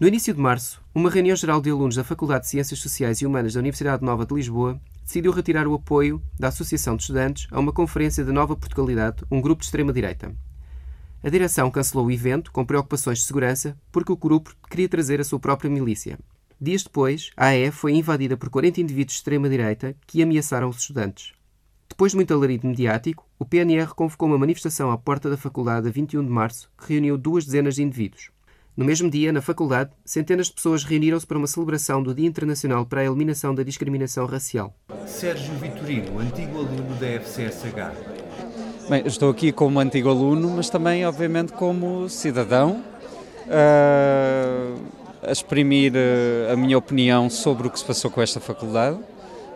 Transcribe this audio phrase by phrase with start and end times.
[0.00, 3.26] No início de março, uma reunião geral de alunos da Faculdade de Ciências Sociais e
[3.26, 7.58] Humanas da Universidade Nova de Lisboa decidiu retirar o apoio da Associação de Estudantes a
[7.58, 10.32] uma conferência de Nova Portugalidade, um grupo de extrema-direita.
[11.20, 15.24] A direção cancelou o evento com preocupações de segurança porque o grupo queria trazer a
[15.24, 16.16] sua própria milícia.
[16.60, 21.32] Dias depois, a AE foi invadida por 40 indivíduos de extrema-direita que ameaçaram os estudantes.
[21.88, 25.90] Depois de muito alarido mediático, o PNR convocou uma manifestação à porta da faculdade a
[25.90, 28.30] 21 de março que reuniu duas dezenas de indivíduos.
[28.78, 32.86] No mesmo dia, na faculdade, centenas de pessoas reuniram-se para uma celebração do Dia Internacional
[32.86, 34.72] para a Eliminação da Discriminação Racial.
[35.04, 38.88] Sérgio Vitorino, antigo aluno da FCSH.
[38.88, 42.84] Bem, estou aqui como antigo aluno, mas também, obviamente, como cidadão,
[43.48, 44.80] uh,
[45.24, 49.00] a exprimir uh, a minha opinião sobre o que se passou com esta faculdade,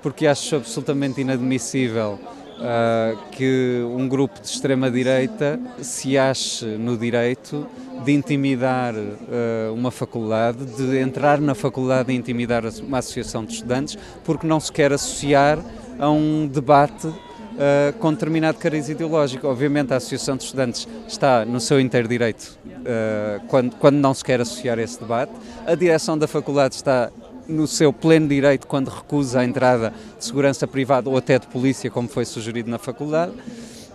[0.00, 2.20] porque acho absolutamente inadmissível
[2.60, 7.66] uh, que um grupo de extrema-direita se ache no direito
[8.04, 13.98] de intimidar uh, uma faculdade, de entrar na faculdade e intimidar uma associação de estudantes,
[14.24, 15.58] porque não se quer associar
[15.98, 19.46] a um debate uh, com determinado cariz ideológico.
[19.46, 24.24] Obviamente, a Associação de Estudantes está no seu inteiro direito uh, quando, quando não se
[24.24, 25.32] quer associar a esse debate.
[25.66, 27.10] A direção da faculdade está
[27.48, 31.90] no seu pleno direito quando recusa a entrada de segurança privada ou até de polícia,
[31.90, 33.32] como foi sugerido na faculdade.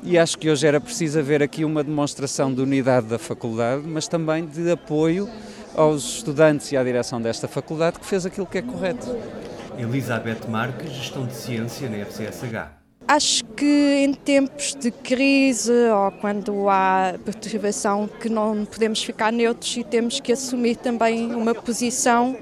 [0.05, 4.05] E acho que hoje era preciso haver aqui uma demonstração de unidade da faculdade, mas
[4.07, 5.29] também de apoio
[5.75, 9.07] aos estudantes e à direção desta faculdade que fez aquilo que é correto.
[9.77, 12.82] Elizabeth Marques, Gestão de Ciência na FCSH.
[13.13, 13.63] Acho que
[14.03, 20.19] em tempos de crise ou quando há perturbação que não podemos ficar neutros e temos
[20.19, 22.35] que assumir também uma posição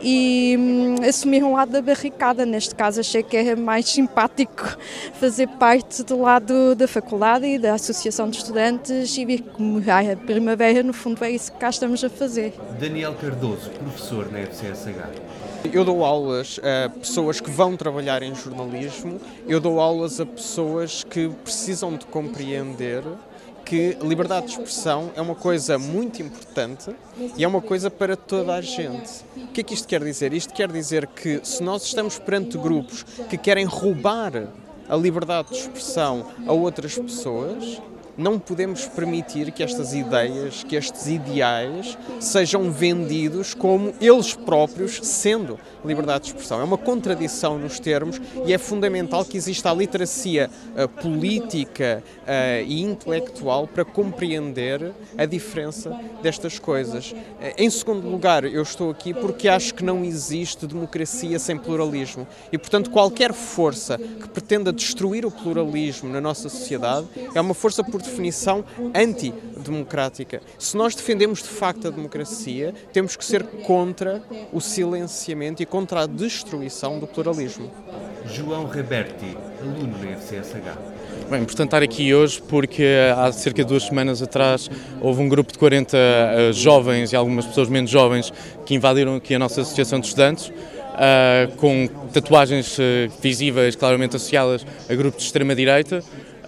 [0.00, 2.46] e hum, assumir um lado da barricada.
[2.46, 4.78] Neste caso achei que era mais simpático
[5.20, 10.16] fazer parte do lado da faculdade e da associação de estudantes e vir comemorar a
[10.16, 12.54] primavera, no fundo é isso que cá estamos a fazer.
[12.80, 15.44] Daniel Cardoso, professor na FCSH.
[15.72, 21.04] Eu dou aulas a pessoas que vão trabalhar em jornalismo, eu dou aulas a pessoas
[21.04, 23.02] que precisam de compreender
[23.64, 26.94] que liberdade de expressão é uma coisa muito importante
[27.36, 29.24] e é uma coisa para toda a gente.
[29.36, 30.32] O que é que isto quer dizer?
[30.34, 34.48] Isto quer dizer que se nós estamos perante grupos que querem roubar
[34.88, 37.80] a liberdade de expressão a outras pessoas,
[38.16, 45.58] não podemos permitir que estas ideias, que estes ideais sejam vendidos como eles próprios sendo
[45.84, 46.60] liberdade de expressão.
[46.60, 52.64] É uma contradição nos termos e é fundamental que exista a literacia uh, política uh,
[52.66, 55.90] e intelectual para compreender a diferença
[56.22, 57.12] destas coisas.
[57.12, 57.16] Uh,
[57.58, 62.58] em segundo lugar, eu estou aqui porque acho que não existe democracia sem pluralismo e,
[62.58, 68.00] portanto, qualquer força que pretenda destruir o pluralismo na nossa sociedade é uma força, por
[68.04, 70.40] definição, antidemocrática.
[70.58, 74.22] Se nós defendemos de facto a democracia, temos que ser contra
[74.52, 77.70] o silenciamento e contra a destruição do pluralismo.
[78.26, 80.94] João Reberti, aluno da FCSH.
[81.30, 85.52] Bem, portanto, estar aqui hoje porque há cerca de duas semanas atrás houve um grupo
[85.52, 88.32] de 40 uh, jovens e algumas pessoas menos jovens
[88.66, 92.82] que invadiram aqui a nossa Associação de Estudantes uh, com tatuagens uh,
[93.20, 96.02] visíveis claramente associadas a grupos de extrema-direita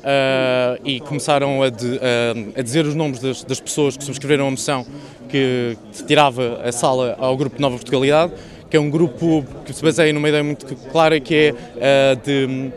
[0.06, 2.00] uh, e começaram a, de,
[2.56, 4.86] a, dizer os nomes das, das, pessoas que subscreveram a moção
[5.28, 8.32] que tirava a sala ao grupo Nova Portugalidade,
[8.70, 12.70] que é um grupo que se baseia numa ideia muito clara que é uh, de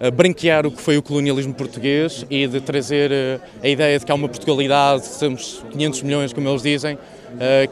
[0.00, 4.12] uh, branquear o que foi o colonialismo português e de trazer a ideia de que
[4.12, 6.98] há uma Portugalidade, somos 500 milhões, como eles dizem,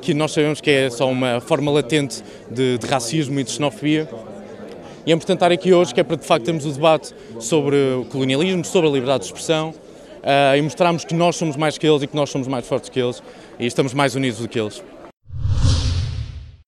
[0.01, 4.09] que nós sabemos que é só uma forma latente de, de racismo e de xenofobia
[5.05, 7.77] e é importante estar aqui hoje, que é para de facto termos o debate sobre
[7.77, 11.87] o colonialismo, sobre a liberdade de expressão uh, e mostrarmos que nós somos mais que
[11.87, 13.23] eles e que nós somos mais fortes que eles
[13.59, 14.83] e estamos mais unidos do que eles.